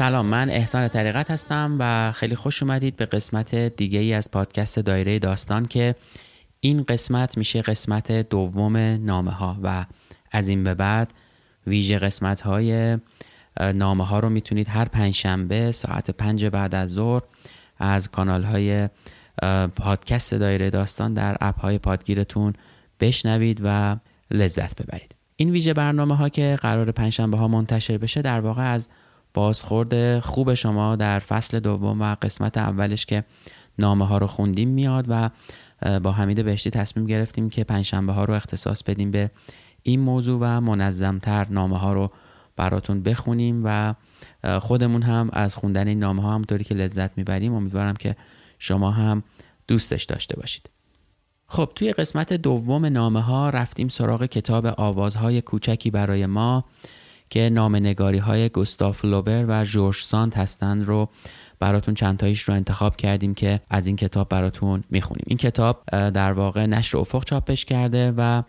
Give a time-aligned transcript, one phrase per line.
[0.00, 4.78] سلام من احسان طریقت هستم و خیلی خوش اومدید به قسمت دیگه ای از پادکست
[4.78, 5.94] دایره داستان که
[6.60, 9.86] این قسمت میشه قسمت دوم نامه ها و
[10.30, 11.12] از این به بعد
[11.66, 12.98] ویژه قسمت های
[13.74, 17.22] نامه ها رو می‌تونید هر پنجشنبه ساعت پنج بعد از ظهر
[17.78, 18.88] از کانال های
[19.76, 22.52] پادکست دایره داستان در اپ های پادگیرتون
[23.00, 23.96] بشنوید و
[24.30, 25.14] لذت ببرید.
[25.36, 28.88] این ویژه برنامه ها که قرار پنجشنبه ها منتشر بشه در واقع از
[29.34, 33.24] بازخورد خوب شما در فصل دوم و قسمت اولش که
[33.78, 35.30] نامه ها رو خوندیم میاد و
[36.00, 39.30] با حمید بهشتی تصمیم گرفتیم که پنجشنبه ها رو اختصاص بدیم به
[39.82, 42.10] این موضوع و منظمتر نامه ها رو
[42.56, 43.94] براتون بخونیم و
[44.60, 48.16] خودمون هم از خوندن این نامه ها همونطوری که لذت می‌بریم امیدوارم که
[48.58, 49.22] شما هم
[49.68, 50.70] دوستش داشته باشید.
[51.46, 56.64] خب توی قسمت دوم نامه ها رفتیم سراغ کتاب آوازهای کوچکی برای ما.
[57.30, 61.08] که نامنگاری های گستاف لوبر و جورج سانت هستند رو
[61.60, 65.24] براتون چند تاییش رو انتخاب کردیم که از این کتاب براتون می‌خونیم.
[65.26, 68.42] این کتاب در واقع نشر افق چاپش کرده و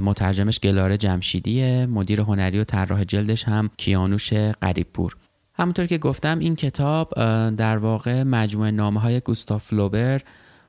[0.00, 5.16] مترجمش گلاره جمشیدیه مدیر هنری و طراح جلدش هم کیانوش قریبپور
[5.54, 7.14] همونطور که گفتم این کتاب
[7.56, 10.20] در واقع مجموعه نامه های گوستاف لوبر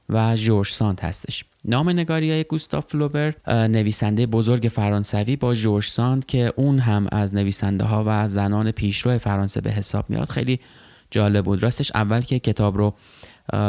[0.10, 1.46] و جورج سانت هستش.
[1.68, 7.34] نام نگاری های گوستاف فلوبر نویسنده بزرگ فرانسوی با جورج ساند که اون هم از
[7.34, 10.30] نویسنده ها و زنان پیشرو فرانسه به حساب میاد.
[10.30, 10.60] خیلی
[11.12, 11.64] جالب بود.
[11.64, 12.94] راستش اول که کتاب رو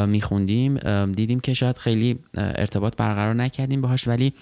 [0.07, 0.79] میخوندیم
[1.13, 4.33] دیدیم که شاید خیلی ارتباط برقرار نکردیم باهاش ولی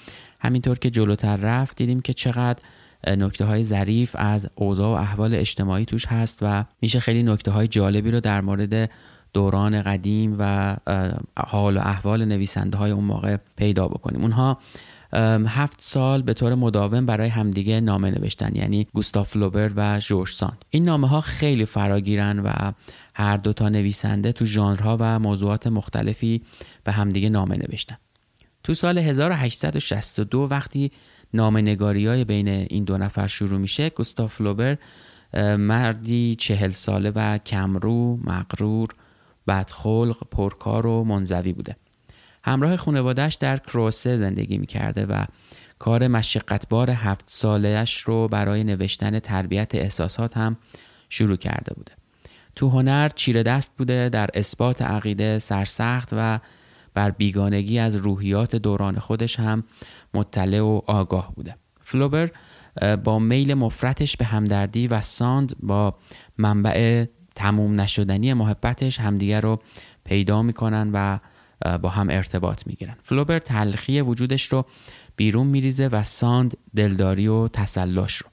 [0.40, 2.62] همینطور که جلوتر رفت دیدیم که چقدر
[3.06, 7.68] نکته های ظریف از اوضاع و احوال اجتماعی توش هست و میشه خیلی نکته های
[7.68, 8.90] جالبی رو در مورد
[9.34, 10.76] دوران قدیم و
[11.36, 14.20] حال و احوال نویسنده های اون موقع پیدا بکنیم.
[14.20, 14.58] اونها
[15.46, 20.64] هفت سال به طور مداوم برای همدیگه نامه نوشتن یعنی گوستاف لوبر و جورج ساند.
[20.70, 22.72] این نامه ها خیلی فراگیرن و
[23.14, 26.42] هر دو تا نویسنده تو ژانرها و موضوعات مختلفی
[26.84, 27.96] به همدیگه نامه نوشتن.
[28.62, 30.92] تو سال 1862 وقتی
[31.34, 34.78] نامه نگاری های بین این دو نفر شروع میشه گوستاف لوبر
[35.56, 38.88] مردی چهل ساله و کمرو مغرور
[39.46, 41.76] بدخلق پرکار و منزوی بوده.
[42.44, 45.24] همراه خانوادهش در کروسه زندگی می‌کرده و
[45.78, 50.56] کار مشقتبار هفت سالش رو برای نوشتن تربیت احساسات هم
[51.08, 51.92] شروع کرده بوده.
[52.56, 56.40] تو هنر چیره دست بوده در اثبات عقیده سرسخت و
[56.94, 59.64] بر بیگانگی از روحیات دوران خودش هم
[60.14, 61.56] مطلع و آگاه بوده.
[61.82, 62.30] فلوبر
[63.04, 65.94] با میل مفرطش به همدردی و ساند با
[66.38, 67.04] منبع
[67.34, 69.62] تموم نشدنی محبتش همدیگر رو
[70.04, 71.18] پیدا می‌کنن و
[71.78, 72.96] با هم ارتباط می‌گیرن.
[73.02, 74.64] فلوبر تلخی وجودش رو
[75.16, 78.28] بیرون میریزه و ساند دلداری و تسلاش رو.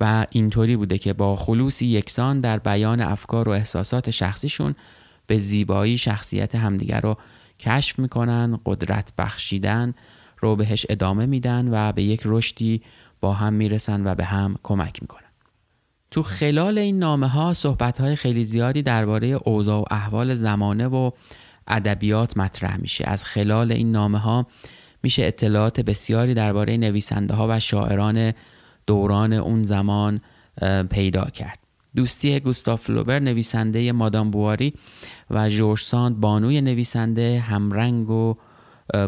[0.00, 4.74] و اینطوری بوده که با خلوصی یکسان در بیان افکار و احساسات شخصیشون
[5.26, 7.16] به زیبایی شخصیت همدیگر رو
[7.60, 9.94] کشف می‌کنن قدرت بخشیدن
[10.40, 12.82] رو بهش ادامه میدن و به یک رشدی
[13.20, 15.23] با هم می‌رسن و به هم کمک می‌کنن.
[16.14, 21.10] تو خلال این نامه ها صحبت های خیلی زیادی درباره اوضاع و احوال زمانه و
[21.68, 23.04] ادبیات مطرح میشه.
[23.06, 24.46] از خلال این نامه ها
[25.02, 28.32] میشه اطلاعات بسیاری درباره نویسنده ها و شاعران
[28.86, 30.20] دوران اون زمان
[30.90, 31.58] پیدا کرد.
[31.96, 34.74] دوستی گوستاف لوبر نویسنده مادام بواری
[35.30, 38.34] و جورج ساند بانوی نویسنده همرنگ و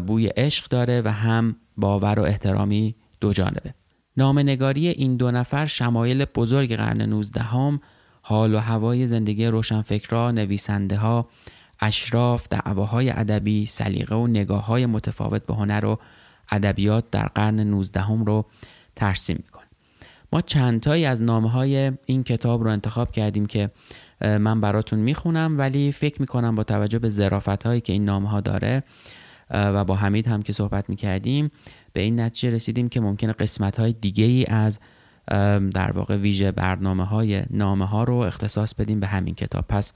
[0.07, 3.76] بوی عشق داره و هم باور و احترامی دو جانبه.
[4.17, 7.81] نامنگاری این دو نفر شمایل بزرگ قرن 19 هم
[8.21, 11.27] حال و هوای زندگی روشنفکرا، نویسنده ها،
[11.79, 15.99] اشراف دعواهای ادبی سلیقه و نگاه های متفاوت به هنر و
[16.51, 18.45] ادبیات در قرن 19 هم رو
[18.95, 19.65] ترسیم می‌کنه
[20.33, 23.71] ما چندتایی از نامه های این کتاب رو انتخاب کردیم که
[24.21, 28.41] من براتون می‌خونم ولی فکر می‌کنم با توجه به زرافت هایی که این نامه ها
[28.41, 28.83] داره
[29.51, 31.51] و با حمید هم که صحبت می‌کردیم
[31.97, 34.79] به این نتیجه رسیدیم که ممکنه قسمت های دیگه ای از
[35.73, 39.65] در واقع ویژه برنامه های نامه ها رو اختصاص بدیم به همین کتاب.
[39.69, 39.93] پس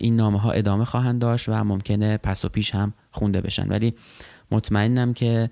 [0.00, 3.68] این نامه ها ادامه خواهند داشت و ممکنه پس و پیش هم خونده بشن.
[3.68, 3.94] ولی
[4.50, 5.50] مطمئنم که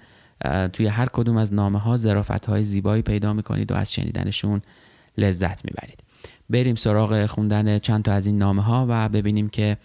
[0.72, 4.62] توی هر کدوم از نامه ها زرافت های زیبایی پیدا می‌کنید و از شنیدنشون
[5.18, 6.00] لذت می‌برید.
[6.50, 9.76] بریم سراغ خوندن چند تا از این نامه ها و ببینیم که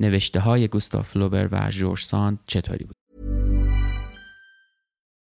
[0.00, 2.97] نوشته های گوستاف فلوبر و جورج ساند چطوری بود.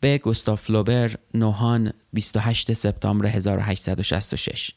[0.00, 4.70] به گوستاف فلوبر نوهان 28 سپتامبر 1866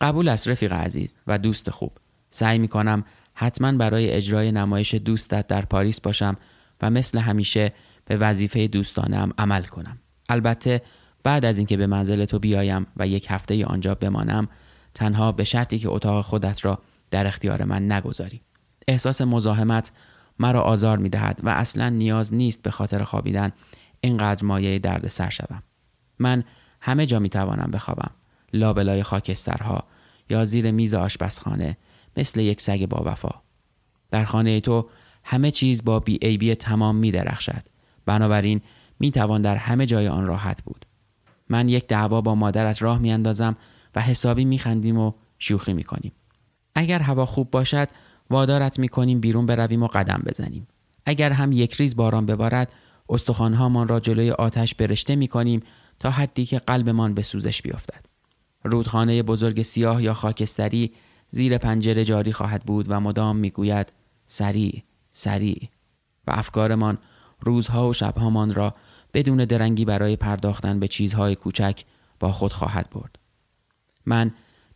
[0.00, 1.92] قبول است رفیق عزیز و دوست خوب.
[2.30, 3.04] سعی می کنم
[3.34, 6.36] حتما برای اجرای نمایش دوستت در پاریس باشم
[6.82, 7.72] و مثل همیشه
[8.04, 9.98] به وظیفه دوستانم عمل کنم.
[10.28, 10.82] البته
[11.22, 14.48] بعد از اینکه به منزل تو بیایم و یک هفته آنجا بمانم
[14.94, 16.78] تنها به شرطی که اتاق خودت را
[17.10, 18.40] در اختیار من نگذاری.
[18.88, 19.92] احساس مزاحمت
[20.38, 23.52] مرا آزار می دهد و اصلا نیاز نیست به خاطر خوابیدن
[24.00, 25.62] اینقدر مایه درد سر شوم.
[26.18, 26.44] من
[26.80, 28.10] همه جا می توانم بخوابم.
[28.52, 29.84] لابلای خاکسترها
[30.30, 31.76] یا زیر میز آشپزخانه
[32.16, 33.30] مثل یک سگ با وفا.
[34.10, 34.88] در خانه تو
[35.24, 37.62] همه چیز با بی ای بی تمام می درخشد.
[38.06, 38.60] بنابراین
[39.00, 40.86] می توان در همه جای آن راحت بود.
[41.48, 43.56] من یک دعوا با مادرت راه می اندازم
[43.94, 46.12] و حسابی می خندیم و شوخی می کنیم.
[46.74, 47.88] اگر هوا خوب باشد
[48.30, 50.68] وادارت می کنیم بیرون برویم و قدم بزنیم.
[51.06, 52.72] اگر هم یک ریز باران ببارد
[53.08, 55.62] استخوانهامان را جلوی آتش برشته می کنیم
[55.98, 58.04] تا حدی که قلبمان به سوزش بیفتد.
[58.64, 60.92] رودخانه بزرگ سیاه یا خاکستری
[61.28, 63.92] زیر پنجره جاری خواهد بود و مدام می‌گوید
[64.26, 65.68] سریع سریع
[66.26, 66.98] و افکارمان
[67.40, 68.74] روزها و شبهامان را
[69.14, 71.84] بدون درنگی برای پرداختن به چیزهای کوچک
[72.20, 73.18] با خود خواهد برد.
[74.06, 74.30] من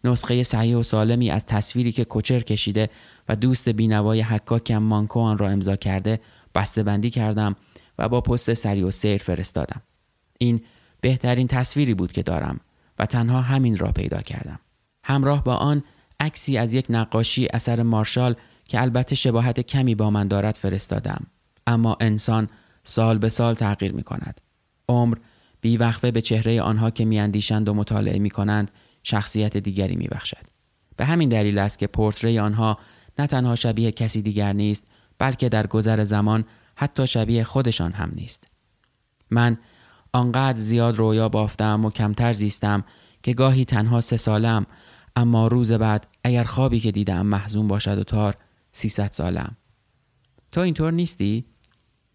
[0.04, 2.90] نسخه صحیح و سالمی از تصویری که کوچر کشیده
[3.28, 6.20] و دوست بینوای حکاکم مانکو آن را امضا کرده
[6.54, 7.56] بسته بندی کردم
[7.98, 9.82] و با پست سری و سیر فرستادم.
[10.38, 10.60] این
[11.00, 12.60] بهترین تصویری بود که دارم
[12.98, 14.58] و تنها همین را پیدا کردم.
[15.04, 15.82] همراه با آن
[16.20, 18.34] عکسی از یک نقاشی اثر مارشال
[18.64, 21.26] که البته شباهت کمی با من دارد فرستادم.
[21.66, 22.48] اما انسان
[22.84, 24.40] سال به سال تغییر می کند.
[24.88, 25.16] عمر
[25.60, 28.70] بیوقفه به چهره آنها که میاندیشند و مطالعه می کنند
[29.02, 30.46] شخصیت دیگری می بخشد.
[30.96, 32.78] به همین دلیل است که پورتری آنها
[33.18, 36.44] نه تنها شبیه کسی دیگر نیست بلکه در گذر زمان
[36.76, 38.46] حتی شبیه خودشان هم نیست.
[39.30, 39.58] من
[40.12, 42.84] آنقدر زیاد رویا بافتم و کمتر زیستم
[43.22, 44.66] که گاهی تنها سه سالم
[45.16, 48.36] اما روز بعد اگر خوابی که دیدم محزون باشد و تار
[48.72, 49.56] 300 سالم.
[50.52, 51.44] تو اینطور نیستی؟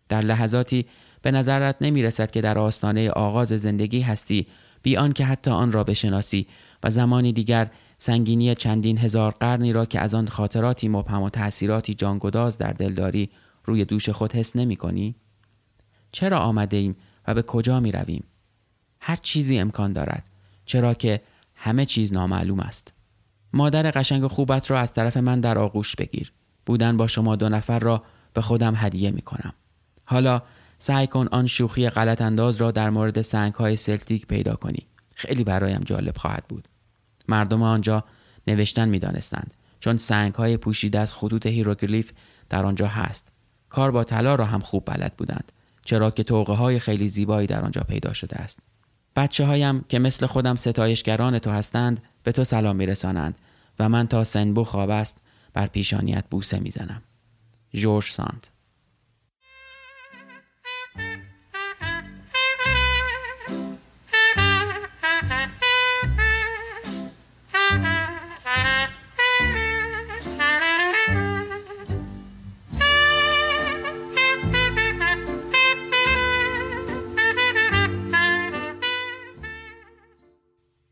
[0.09, 0.85] در لحظاتی
[1.21, 4.47] به نظرت نمی رسد که در آستانه آغاز زندگی هستی
[4.83, 6.47] بی که حتی آن را بشناسی
[6.83, 11.93] و زمانی دیگر سنگینی چندین هزار قرنی را که از آن خاطراتی مبهم و تأثیراتی
[11.93, 13.29] جانگداز در دلداری
[13.67, 15.15] روی دوش خود حس نمی کنی؟
[16.11, 16.95] چرا آمده ایم
[17.27, 18.23] و به کجا می رویم؟
[18.99, 20.29] هر چیزی امکان دارد
[20.65, 21.21] چرا که
[21.55, 22.93] همه چیز نامعلوم است.
[23.53, 26.33] مادر قشنگ خوبت را از طرف من در آغوش بگیر.
[26.65, 29.53] بودن با شما دو نفر را به خودم هدیه می کنم
[30.05, 30.41] حالا
[30.77, 34.87] سعی کن آن شوخی غلط انداز را در مورد سنگ های سلتیک پیدا کنی.
[35.15, 36.67] خیلی برایم جالب خواهد بود.
[37.27, 38.03] مردم آنجا
[38.47, 42.11] نوشتن می‌دانستند چون سنگ های پوشیده از خطوط هیروگلیف
[42.49, 43.31] در آنجا هست.
[43.69, 45.51] کار با طلا را هم خوب بلد بودند
[45.85, 48.59] چرا که طوقه های خیلی زیبایی در آنجا پیدا شده است.
[49.15, 53.35] بچه هایم که مثل خودم ستایشگران تو هستند به تو سلام میرسانند
[53.79, 55.17] و من تا سنبو خواب است
[55.53, 57.01] بر پیشانیت بوسه می‌زنم.
[57.73, 58.47] جورج ساند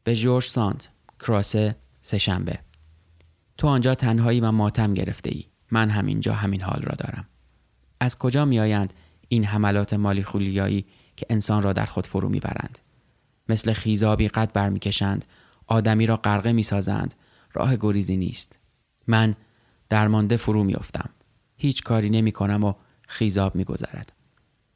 [0.06, 0.86] به جورج ساند
[1.20, 2.60] کراسه سهشنبه
[3.58, 7.28] تو آنجا تنهایی و ماتم گرفته ای من همینجا همین حال را دارم.
[8.00, 8.94] از کجا میآیند
[9.28, 10.86] این حملات مالی خولیایی
[11.16, 12.80] که انسان را در خود فرو می‌برند؟
[13.50, 15.26] مثل خیزابی قد برمیکشند
[15.68, 17.14] آدمی را غرقه می‌سازند
[17.54, 18.60] راه گریزی نیست.
[19.08, 19.36] من
[19.90, 21.10] درمانده فرو میافتم.
[21.58, 22.74] هیچ کاری نمی کنم و
[23.08, 24.14] خیزاب میگذرد.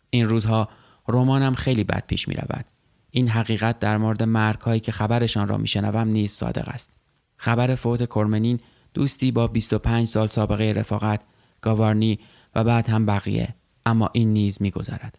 [0.09, 0.69] این روزها
[1.07, 2.65] رمانم خیلی بد پیش می رود.
[3.11, 6.91] این حقیقت در مورد مرگهایی که خبرشان را میشنوم نیز صادق است.
[7.37, 8.59] خبر فوت کرمنین
[8.93, 11.21] دوستی با 25 سال سابقه رفاقت
[11.61, 12.19] گاوارنی
[12.55, 13.55] و بعد هم بقیه.
[13.85, 15.17] اما این نیز میگذرد.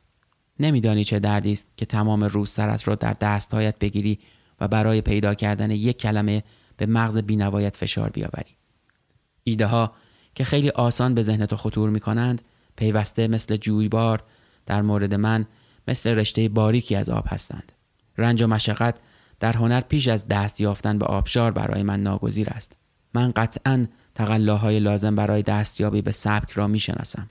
[0.61, 4.19] نمیدانی چه دردی است که تمام روز سرت را در دستهایت بگیری
[4.61, 6.45] و برای پیدا کردن یک کلمه
[6.77, 8.57] به مغز بینوایت فشار بیاوری.
[9.45, 9.93] ایده ها
[10.35, 12.43] که خیلی آسان به ذهن تو خطور می کنند
[12.77, 14.23] پیوسته مثل جویبار
[14.67, 15.47] در مورد من
[15.89, 17.73] مثل رشته باریکی از آب هستند.
[18.21, 18.99] رنج و مشقت
[19.41, 22.73] در هنر پیش از دست یافتن به آبشار برای من ناگزیر است.
[23.15, 27.29] من قطعا تقلاهای لازم برای دستیابی به سبک را می‌شناسم.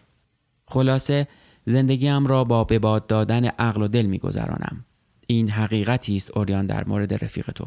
[0.65, 1.27] خلاصه
[1.65, 4.85] زندگیم را با بباد دادن عقل و دل میگذرانم.
[5.27, 7.65] این حقیقتی است اوریان در مورد رفیق تو.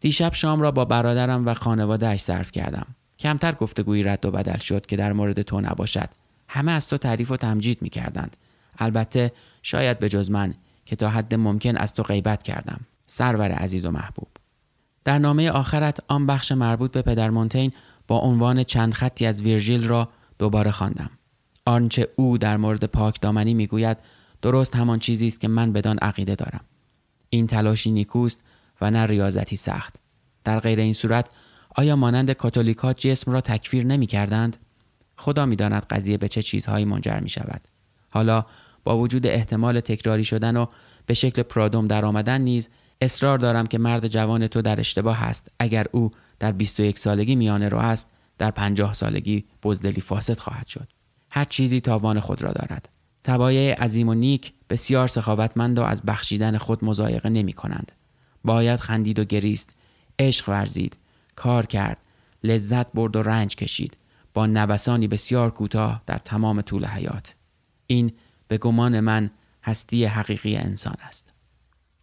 [0.00, 2.86] دیشب شام را با برادرم و خانوادهاش صرف کردم.
[3.18, 6.08] کمتر گفتگویی رد و بدل شد که در مورد تو نباشد.
[6.48, 8.36] همه از تو تعریف و تمجید می‌کردند.
[8.78, 9.32] البته
[9.62, 10.54] شاید به جز من
[10.90, 12.80] که تا حد ممکن از تو غیبت کردم.
[13.06, 14.28] سرور عزیز و محبوب.
[15.04, 17.72] در نامه آخرت آن بخش مربوط به پدر مونتین
[18.08, 21.10] با عنوان چند خطی از ویرژیل را دوباره خواندم.
[21.64, 23.96] آنچه او در مورد پاک دامنی می‌گوید
[24.42, 26.64] درست همان چیزی است که من بدان عقیده دارم.
[27.28, 28.40] این تلاشی نیکوست
[28.80, 29.94] و نه ریاضتی سخت.
[30.44, 31.28] در غیر این صورت
[31.74, 34.56] آیا مانند کاتولیکات جسم را تکفیر نمی کردند؟
[35.16, 37.60] خدا می‌داند قضیه به چه چیزهایی منجر می شود.
[38.10, 38.44] حالا
[38.84, 40.66] با وجود احتمال تکراری شدن و
[41.06, 42.70] به شکل پرادوم در آمدن نیز
[43.00, 47.68] اصرار دارم که مرد جوان تو در اشتباه است اگر او در 21 سالگی میانه
[47.68, 48.06] رو است
[48.38, 50.88] در 50 سالگی بزدلی فاسد خواهد شد.
[51.30, 52.88] هر چیزی تاوان خود را دارد.
[53.24, 57.92] تبایع عظیم و نیک بسیار سخاوتمند و از بخشیدن خود مزایقه نمی کنند.
[58.44, 59.70] باید خندید و گریست
[60.18, 60.96] عشق ورزید
[61.36, 61.98] کار کرد
[62.44, 63.96] لذت برد و رنج کشید.
[64.34, 67.34] با نوسانی بسیار کوتاه در تمام طول حیات.
[67.86, 68.12] این
[68.50, 69.30] به گمان من
[69.62, 71.32] هستی حقیقی انسان است.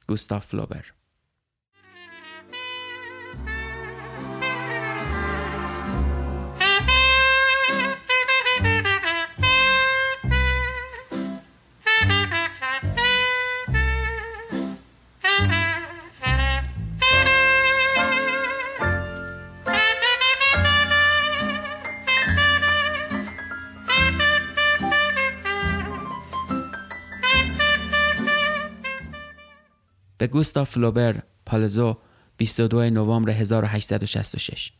[0.07, 0.85] گوستاف فلوبر
[30.27, 31.97] گوستاف فلوبر پالزو
[32.37, 34.71] 22 نوامبر 1866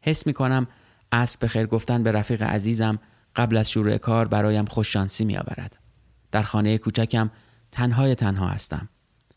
[0.00, 0.66] حس می کنم
[1.12, 2.98] اسب به خیر گفتن به رفیق عزیزم
[3.36, 5.78] قبل از شروع کار برایم خوششانسی می آورد.
[6.32, 7.30] در خانه کوچکم
[7.72, 8.88] تنهای تنها هستم.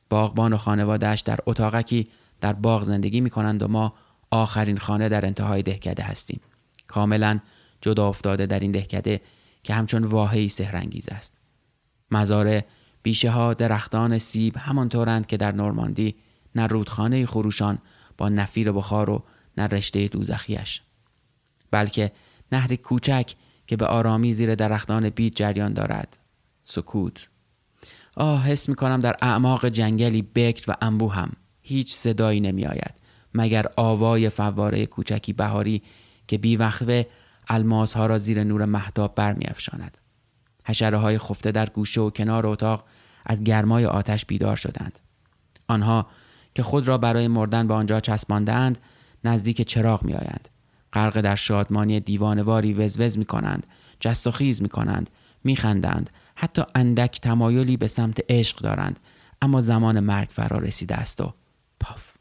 [0.09, 2.09] باغبان و خانوادهش در اتاقکی
[2.41, 3.93] در باغ زندگی می کنند و ما
[4.31, 6.41] آخرین خانه در انتهای دهکده هستیم.
[6.87, 7.39] کاملا
[7.81, 9.21] جدا افتاده در این دهکده
[9.63, 11.33] که همچون واهی سهرنگیز است.
[12.11, 12.65] مزاره
[13.07, 16.15] بیشه ها درختان سیب همانطورند که در نورماندی
[16.55, 17.77] نه رودخانه خروشان
[18.17, 19.23] با نفیر بخار و
[19.57, 20.81] نه رشته دوزخیش.
[21.71, 22.11] بلکه
[22.51, 23.33] نهر کوچک
[23.67, 26.17] که به آرامی زیر درختان بید جریان دارد.
[26.63, 27.27] سکوت.
[28.15, 31.31] آه حس می کنم در اعماق جنگلی بکر و انبو هم.
[31.61, 32.93] هیچ صدایی نمی آید
[33.33, 35.81] مگر آوای فواره کوچکی بهاری
[36.27, 37.07] که بیوقفه
[37.47, 39.97] الماس ها را زیر نور محتاب برمی افشاند.
[40.67, 42.85] حشره های خفته در گوشه و کنار اتاق
[43.27, 44.99] از گرمای آتش بیدار شدند.
[45.67, 46.07] آنها
[46.55, 48.77] که خود را برای مردن به آنجا چسباندند
[49.23, 50.49] نزدیک چراغ می آیند.
[50.93, 53.67] غرق در شادمانی دیوانواری وزوز می کنند.
[53.99, 55.09] جست و خیز می کنند.
[55.43, 56.09] می خندند.
[56.35, 58.99] حتی اندک تمایلی به سمت عشق دارند.
[59.41, 61.33] اما زمان مرگ فرا رسیده است و
[61.79, 62.17] پاف.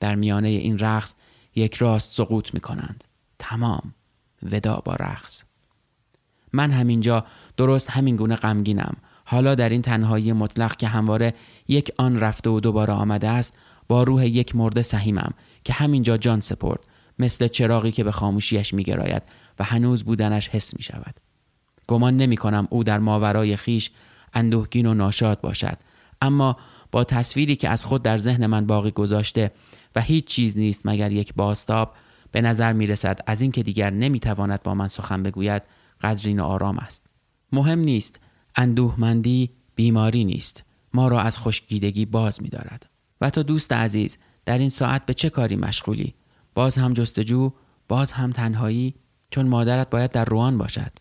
[0.00, 1.14] در میانه این رقص
[1.54, 3.04] یک راست سقوط می کنند
[3.38, 3.94] تمام
[4.42, 5.42] ودا با رقص
[6.52, 11.34] من همینجا درست همین گونه غمگینم حالا در این تنهایی مطلق که همواره
[11.68, 13.54] یک آن رفته و دوباره آمده است
[13.88, 16.80] با روح یک مرده سهیمم که همینجا جان سپرد
[17.18, 19.22] مثل چراغی که به خاموشیش میگراید
[19.58, 21.14] و هنوز بودنش حس می شود.
[21.88, 23.90] گمان نمی کنم او در ماورای خیش
[24.34, 25.78] اندوهگین و ناشاد باشد
[26.22, 26.56] اما
[26.92, 29.52] با تصویری که از خود در ذهن من باقی گذاشته
[29.96, 31.94] و هیچ چیز نیست مگر یک باستاب
[32.32, 35.62] به نظر می رسد از اینکه دیگر نمی تواند با من سخن بگوید
[36.00, 37.06] قدرین آرام است
[37.52, 38.20] مهم نیست
[38.56, 40.64] اندوهمندی بیماری نیست.
[40.94, 42.86] ما را از خشکیدگی باز می دارد
[43.20, 46.14] و تو دوست عزیز در این ساعت به چه کاری مشغولی؟
[46.54, 47.52] باز هم جستجو
[47.88, 48.94] باز هم تنهایی
[49.30, 50.92] چون مادرت باید در روان باشد.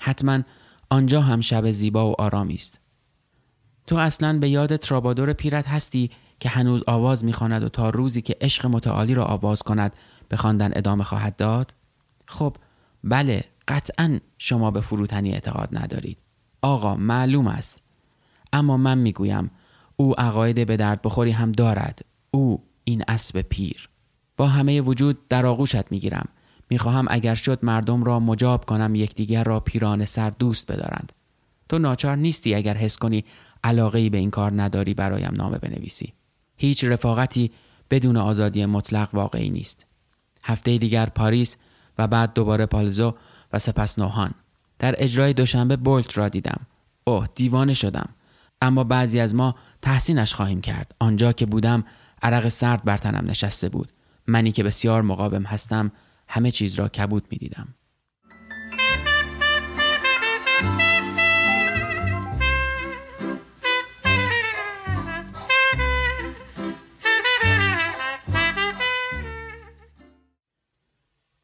[0.00, 0.40] حتما
[0.90, 2.80] آنجا هم شب زیبا و آرامی است.
[3.86, 8.36] تو اصلا به یاد ترابادور پیرت هستی که هنوز آواز می‌خواند و تا روزی که
[8.40, 9.92] عشق متعالی را آواز کند
[10.28, 11.74] به خواندن ادامه خواهد داد؟
[12.26, 12.56] خب
[13.04, 16.18] بله قطعا شما به فروتنی اعتقاد ندارید.
[16.62, 17.82] آقا معلوم است.
[18.52, 19.50] اما من می‌گویم
[19.96, 22.04] او عقاید به درد بخوری هم دارد.
[22.30, 23.88] او این اسب پیر.
[24.36, 26.28] با همه وجود در آغوشت می‌گیرم.
[26.70, 31.12] می‌خواهم اگر شد مردم را مجاب کنم یکدیگر را پیران سر دوست بدارند.
[31.68, 33.24] تو ناچار نیستی اگر حس کنی
[33.64, 36.12] علاقه به این کار نداری برایم نامه بنویسی.
[36.56, 37.50] هیچ رفاقتی
[37.90, 39.86] بدون آزادی مطلق واقعی نیست.
[40.42, 41.56] هفته دیگر پاریس
[41.98, 43.14] و بعد دوباره پالزو
[43.52, 44.30] و سپس نوهان.
[44.80, 46.66] در اجرای دوشنبه بولت را دیدم.
[47.04, 48.08] اوه دیوانه شدم.
[48.62, 50.94] اما بعضی از ما تحسینش خواهیم کرد.
[50.98, 51.84] آنجا که بودم
[52.22, 53.92] عرق سرد بر تنم نشسته بود.
[54.26, 55.92] منی که بسیار مقاوم هستم
[56.28, 57.74] همه چیز را کبود می دیدم.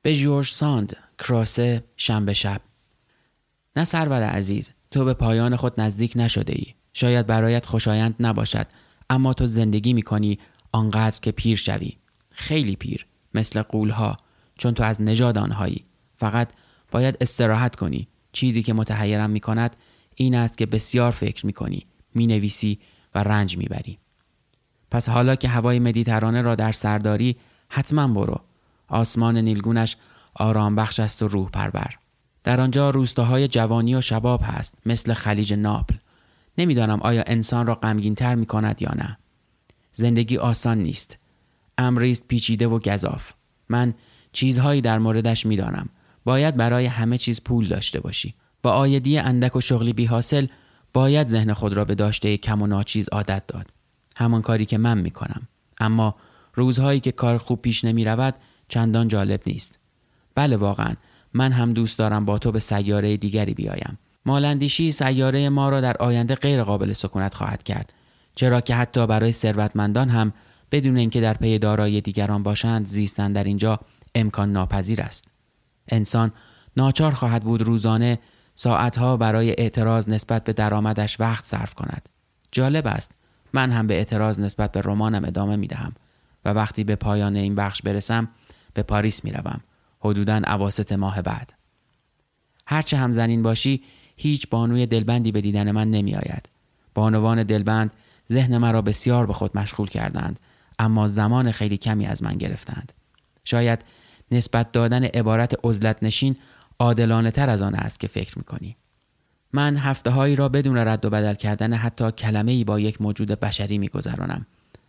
[0.02, 2.60] به جورج ساند کراسه شنبه شب.
[3.76, 8.66] نه سرور عزیز تو به پایان خود نزدیک نشده ای شاید برایت خوشایند نباشد
[9.10, 10.38] اما تو زندگی می کنی
[10.72, 11.96] آنقدر که پیر شوی.
[12.30, 14.16] خیلی پیر مثل قولها
[14.58, 15.84] چون تو از نژاد آنهایی.
[16.14, 16.48] فقط
[16.90, 18.08] باید استراحت کنی.
[18.32, 19.76] چیزی که متحیرم می کند
[20.14, 22.78] این است که بسیار فکر می کنی می نویسی
[23.14, 23.98] و رنج می بری.
[24.90, 27.36] پس حالا که هوای مدیترانه را در سرداری
[27.68, 28.40] حتما برو.
[28.88, 29.96] آسمان نیلگونش
[30.34, 31.98] آرام بخش است و روح پرور
[32.46, 35.94] در آنجا روستاهای جوانی و شباب هست مثل خلیج ناپل.
[36.58, 39.18] نمی‌دانم آیا انسان را غمگین تر می کند یا نه.
[39.92, 41.18] زندگی آسان نیست.
[41.78, 43.32] امریست پیچیده و گذاف
[43.68, 43.94] من
[44.32, 45.88] چیزهایی در موردش می‌دانم.
[46.24, 48.34] باید برای همه چیز پول داشته باشی.
[48.62, 50.46] با آیدی اندک و شغلی بی حاصل
[50.92, 53.70] باید ذهن خود را به داشته کم و ناچیز عادت داد.
[54.16, 55.48] همان کاری که من می کنم
[55.80, 56.16] اما
[56.54, 58.34] روزهایی که کار خوب پیش نمی رود
[58.68, 59.78] چندان جالب نیست.
[60.34, 60.94] بله واقعا.
[61.36, 63.98] من هم دوست دارم با تو به سیاره دیگری بیایم.
[64.26, 67.92] مالندیشی سیاره ما را در آینده غیر قابل سکونت خواهد کرد.
[68.34, 70.32] چرا که حتی برای ثروتمندان هم
[70.72, 73.80] بدون اینکه در پی دارایی دیگران باشند زیستن در اینجا
[74.14, 75.24] امکان ناپذیر است.
[75.88, 76.32] انسان
[76.76, 78.18] ناچار خواهد بود روزانه
[78.54, 82.08] ساعتها برای اعتراض نسبت به درآمدش وقت صرف کند.
[82.52, 83.10] جالب است.
[83.52, 85.92] من هم به اعتراض نسبت به رمانم ادامه می دهم
[86.44, 88.28] و وقتی به پایان این بخش برسم
[88.74, 89.60] به پاریس می روم
[90.10, 91.52] حدودا عواست ماه بعد.
[92.66, 93.82] هرچه هم زنین باشی
[94.16, 96.48] هیچ بانوی دلبندی به دیدن من نمی آید
[96.94, 97.92] بانوان دلبند
[98.32, 100.40] ذهن مرا بسیار به خود مشغول کردند
[100.78, 102.92] اما زمان خیلی کمی از من گرفتند.
[103.44, 103.84] شاید
[104.30, 106.36] نسبت دادن عبارت عزلت نشین
[106.78, 108.76] عادلانه تر از آن است که فکر می‌کنی.
[109.52, 113.28] من هفته هایی را بدون رد و بدل کردن حتی کلمه ای با یک موجود
[113.28, 114.46] بشری میگذرانم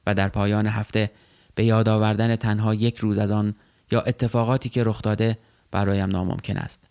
[0.07, 1.11] و در پایان هفته
[1.55, 3.55] به یاد آوردن تنها یک روز از آن
[3.91, 5.37] یا اتفاقاتی که رخ داده
[5.71, 6.89] برایم ناممکن است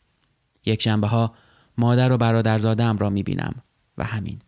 [0.66, 1.34] یک شنبه ها
[1.78, 3.54] مادر و برادرزادم را می‌بینم
[3.98, 4.38] و همین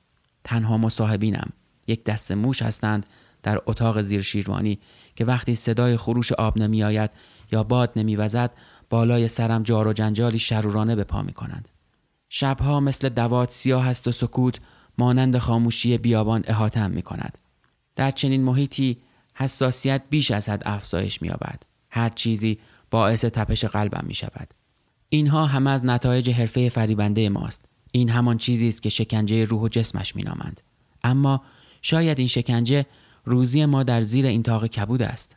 [0.45, 1.51] تنها مصاحبینم
[1.87, 3.07] یک دست موش هستند
[3.43, 4.79] در اتاق زیر شیروانی
[5.17, 7.11] که وقتی صدای خروش آب نمی آید
[7.53, 8.51] یا باد نمی وزد
[8.91, 11.69] بالای سرم جار و جنجالی شرورانه به پا می کنند.
[12.29, 14.61] شبها مثل دوات سیاه است و سکوت
[14.99, 17.39] مانند خاموشی بیابان احاتم می کند.
[17.97, 18.99] در چنین محیطی
[19.35, 21.63] حساسیت بیش از حد افزایش می آبد.
[21.91, 22.59] هر چیزی
[22.91, 24.49] باعث تپش قلبم می شود.
[25.09, 27.65] اینها هم از نتایج حرفه فریبنده ماست.
[27.93, 30.61] این همان چیزی است که شکنجه روح و جسمش می نامند.
[31.05, 31.43] اما
[31.83, 32.87] شاید این شکنجه
[33.25, 35.37] روزی ما در زیر این تاق کبود است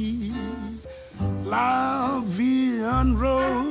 [1.51, 3.70] La en Rose.